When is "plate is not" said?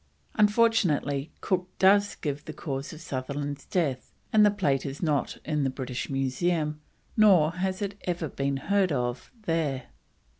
4.49-5.37